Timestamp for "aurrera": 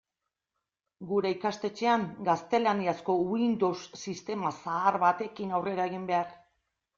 5.61-5.87